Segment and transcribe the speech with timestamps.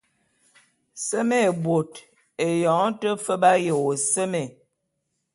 [1.07, 1.91] Seme bot,
[2.47, 4.43] eyong te fe b’aye wo seme.